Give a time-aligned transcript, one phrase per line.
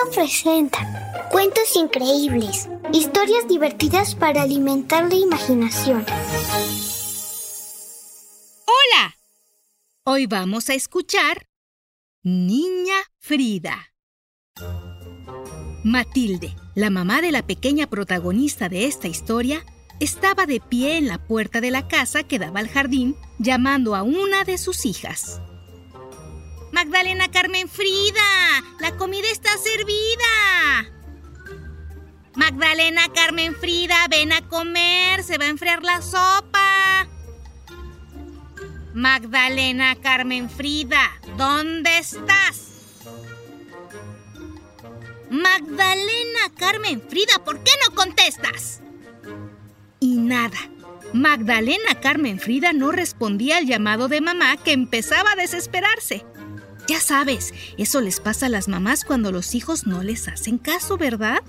[0.00, 6.04] Sonoro presenta cuentos increíbles, historias divertidas para alimentar la imaginación.
[8.66, 9.16] Hola.
[10.04, 11.46] Hoy vamos a escuchar
[12.22, 13.92] Niña Frida.
[15.84, 19.64] Matilde, la mamá de la pequeña protagonista de esta historia,
[19.98, 24.02] estaba de pie en la puerta de la casa que daba al jardín llamando a
[24.02, 25.40] una de sus hijas.
[26.82, 28.22] Magdalena Carmen Frida,
[28.80, 30.90] la comida está servida.
[32.34, 37.06] Magdalena Carmen Frida, ven a comer, se va a enfriar la sopa.
[38.94, 41.02] Magdalena Carmen Frida,
[41.36, 42.70] ¿dónde estás?
[45.28, 48.80] Magdalena Carmen Frida, ¿por qué no contestas?
[50.00, 50.56] Y nada.
[51.12, 56.24] Magdalena Carmen Frida no respondía al llamado de mamá que empezaba a desesperarse.
[56.90, 60.96] Ya sabes, eso les pasa a las mamás cuando los hijos no les hacen caso,
[60.96, 61.40] ¿verdad?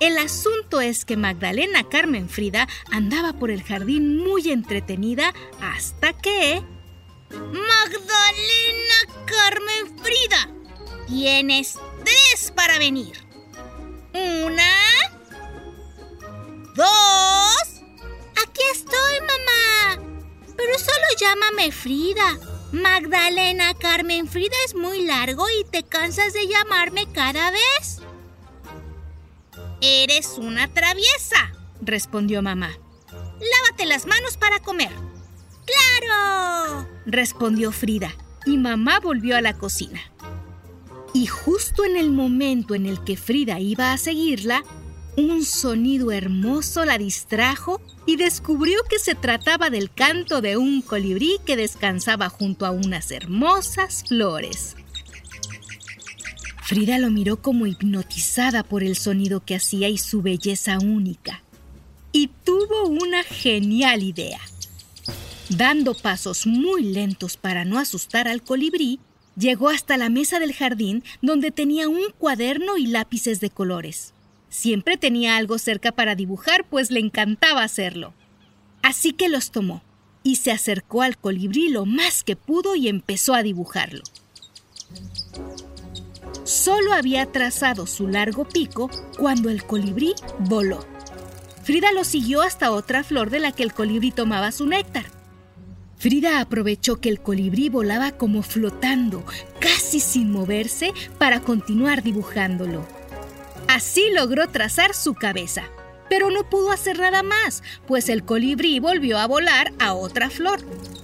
[0.00, 6.62] El asunto es que Magdalena Carmen Frida andaba por el jardín muy entretenida hasta que...
[7.30, 10.50] Magdalena Carmen Frida,
[11.06, 13.16] tienes tres para venir.
[14.12, 14.74] Una...
[16.74, 17.80] Dos...
[18.42, 20.06] Aquí estoy, mamá.
[20.54, 22.38] Pero solo llámame Frida.
[22.72, 28.00] Magdalena Carmen Frida es muy largo y te cansas de llamarme cada vez.
[29.80, 32.70] Eres una traviesa, respondió mamá.
[33.10, 34.92] Lávate las manos para comer.
[35.66, 36.88] ¡Claro!
[37.06, 38.14] respondió Frida,
[38.46, 40.00] y mamá volvió a la cocina.
[41.12, 44.64] Y justo en el momento en el que Frida iba a seguirla,
[45.16, 51.38] un sonido hermoso la distrajo y descubrió que se trataba del canto de un colibrí
[51.46, 54.76] que descansaba junto a unas hermosas flores.
[56.62, 61.42] Frida lo miró como hipnotizada por el sonido que hacía y su belleza única.
[62.10, 64.40] Y tuvo una genial idea.
[65.50, 68.98] Dando pasos muy lentos para no asustar al colibrí,
[69.36, 74.13] llegó hasta la mesa del jardín donde tenía un cuaderno y lápices de colores.
[74.54, 78.14] Siempre tenía algo cerca para dibujar, pues le encantaba hacerlo.
[78.82, 79.82] Así que los tomó
[80.22, 84.04] y se acercó al colibrí lo más que pudo y empezó a dibujarlo.
[86.44, 88.88] Solo había trazado su largo pico
[89.18, 90.86] cuando el colibrí voló.
[91.64, 95.06] Frida lo siguió hasta otra flor de la que el colibrí tomaba su néctar.
[95.98, 99.24] Frida aprovechó que el colibrí volaba como flotando,
[99.58, 102.86] casi sin moverse, para continuar dibujándolo.
[103.74, 105.64] Así logró trazar su cabeza.
[106.08, 110.60] Pero no pudo hacer nada más, pues el colibrí volvió a volar a otra flor,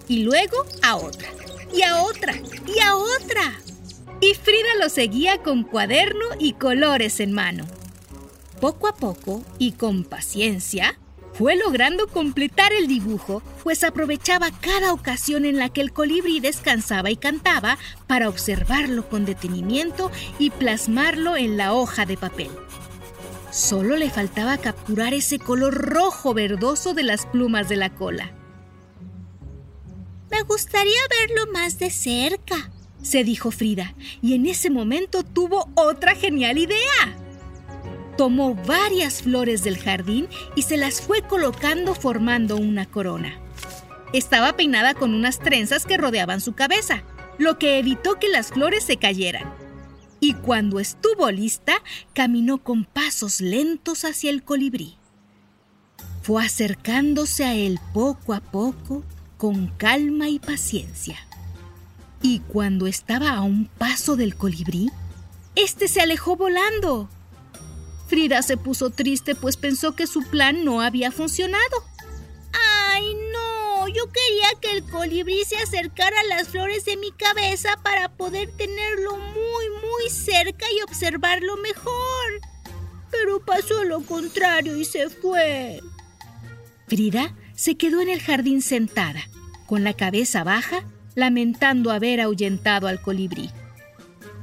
[0.07, 1.29] y luego a otra,
[1.75, 3.43] y a otra, y a otra.
[4.21, 7.67] Y Frida lo seguía con cuaderno y colores en mano.
[8.61, 10.97] Poco a poco, y con paciencia,
[11.41, 17.11] fue logrando completar el dibujo, pues aprovechaba cada ocasión en la que el colibrí descansaba
[17.11, 22.51] y cantaba para observarlo con detenimiento y plasmarlo en la hoja de papel.
[23.51, 28.35] Solo le faltaba capturar ese color rojo verdoso de las plumas de la cola.
[30.31, 32.71] Me gustaría verlo más de cerca,
[33.01, 37.17] se dijo Frida, y en ese momento tuvo otra genial idea.
[38.21, 43.41] Tomó varias flores del jardín y se las fue colocando formando una corona.
[44.13, 47.03] Estaba peinada con unas trenzas que rodeaban su cabeza,
[47.39, 49.51] lo que evitó que las flores se cayeran.
[50.21, 51.73] Y cuando estuvo lista,
[52.13, 54.99] caminó con pasos lentos hacia el colibrí.
[56.21, 59.03] Fue acercándose a él poco a poco,
[59.39, 61.17] con calma y paciencia.
[62.21, 64.91] Y cuando estaba a un paso del colibrí,
[65.57, 67.09] este se alejó volando.
[68.11, 71.85] Frida se puso triste pues pensó que su plan no había funcionado.
[72.91, 73.87] ¡Ay, no!
[73.87, 78.51] Yo quería que el colibrí se acercara a las flores de mi cabeza para poder
[78.57, 82.41] tenerlo muy, muy cerca y observarlo mejor.
[83.13, 85.81] Pero pasó lo contrario y se fue.
[86.89, 89.23] Frida se quedó en el jardín sentada,
[89.67, 90.83] con la cabeza baja,
[91.15, 93.51] lamentando haber ahuyentado al colibrí.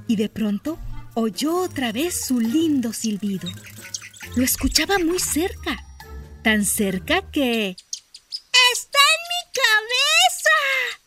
[0.08, 0.80] Y de pronto
[1.20, 3.50] oyó otra vez su lindo silbido.
[4.36, 5.84] Lo escuchaba muy cerca,
[6.44, 7.70] tan cerca que...
[8.72, 11.02] ¡Está en mi cabeza!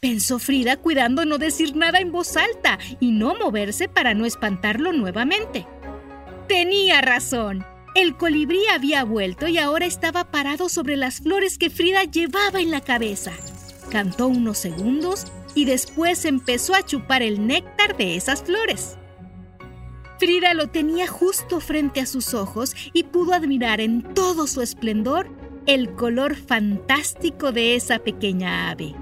[0.00, 4.94] Pensó Frida cuidando no decir nada en voz alta y no moverse para no espantarlo
[4.94, 5.66] nuevamente.
[6.48, 7.66] Tenía razón.
[7.94, 12.70] El colibrí había vuelto y ahora estaba parado sobre las flores que Frida llevaba en
[12.70, 13.32] la cabeza.
[13.90, 18.96] Cantó unos segundos y después empezó a chupar el néctar de esas flores.
[20.18, 25.28] Frida lo tenía justo frente a sus ojos y pudo admirar en todo su esplendor
[25.66, 28.94] el color fantástico de esa pequeña ave.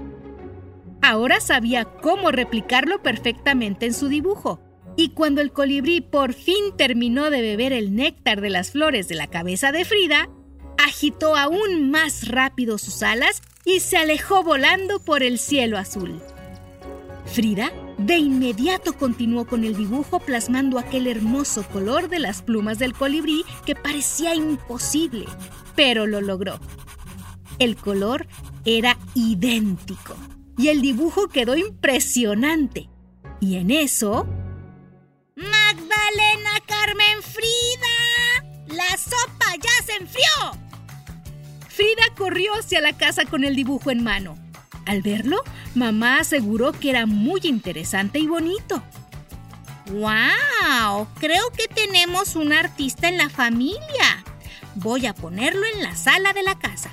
[1.01, 4.59] Ahora sabía cómo replicarlo perfectamente en su dibujo
[4.97, 9.15] y cuando el colibrí por fin terminó de beber el néctar de las flores de
[9.15, 10.29] la cabeza de Frida,
[10.83, 16.19] agitó aún más rápido sus alas y se alejó volando por el cielo azul.
[17.25, 22.93] Frida de inmediato continuó con el dibujo plasmando aquel hermoso color de las plumas del
[22.93, 25.25] colibrí que parecía imposible,
[25.75, 26.59] pero lo logró.
[27.59, 28.27] El color
[28.65, 30.15] era idéntico
[30.57, 32.89] y el dibujo quedó impresionante.
[33.39, 34.27] Y en eso...
[35.35, 40.25] Magdalena Carmen Frida, la sopa ya se enfrió.
[41.67, 44.37] Frida corrió hacia la casa con el dibujo en mano.
[44.85, 45.41] Al verlo,
[45.73, 48.83] mamá aseguró que era muy interesante y bonito.
[49.91, 51.07] ¡Wow!
[51.19, 54.23] Creo que tenemos un artista en la familia.
[54.75, 56.91] Voy a ponerlo en la sala de la casa.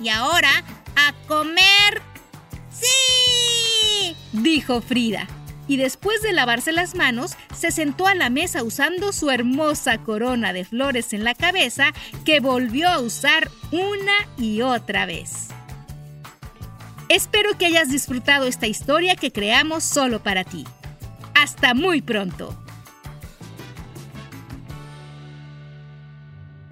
[0.00, 0.50] Y ahora,
[0.96, 2.02] a comer.
[2.70, 4.16] ¡Sí!
[4.32, 5.26] dijo Frida
[5.68, 10.52] y después de lavarse las manos, se sentó a la mesa usando su hermosa corona
[10.52, 11.92] de flores en la cabeza
[12.24, 15.48] que volvió a usar una y otra vez.
[17.08, 20.64] Espero que hayas disfrutado esta historia que creamos solo para ti.
[21.34, 22.56] Hasta muy pronto.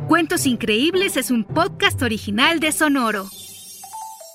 [0.09, 3.29] Cuentos Increíbles es un podcast original de Sonoro.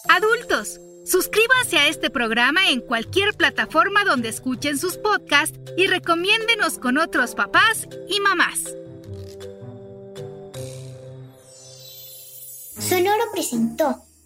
[0.07, 0.80] Adultos
[1.10, 7.34] Suscríbanse a este programa en cualquier plataforma donde escuchen sus podcasts y recomiéndenos con otros
[7.34, 8.75] papás y mamás.
[12.78, 14.04] Sonoro presentó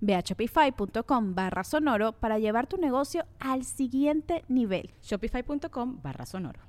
[0.00, 4.90] Ve a shopify.com barra sonoro para llevar tu negocio al siguiente nivel.
[5.02, 6.60] Shopify.com barra sonoro.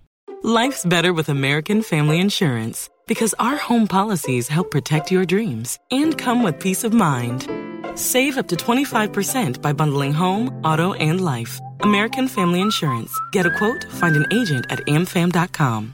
[0.41, 6.17] Life's better with American Family Insurance because our home policies help protect your dreams and
[6.17, 7.47] come with peace of mind.
[7.95, 11.59] Save up to 25% by bundling home, auto, and life.
[11.81, 13.11] American Family Insurance.
[13.33, 15.93] Get a quote, find an agent at amfam.com.